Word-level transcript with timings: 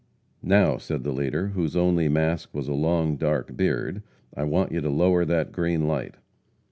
"Now," 0.41 0.77
said 0.79 1.03
the 1.03 1.11
leader, 1.13 1.49
whose 1.49 1.75
only 1.75 2.09
mask 2.09 2.55
was 2.55 2.67
a 2.67 2.73
long 2.73 3.17
dark 3.17 3.55
beard, 3.55 4.01
"I 4.35 4.45
want 4.45 4.71
you 4.71 4.81
to 4.81 4.89
lower 4.89 5.25
that 5.25 5.51
green 5.51 5.85
light!" 5.87 6.15